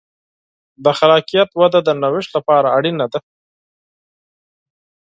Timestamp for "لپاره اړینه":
2.37-3.05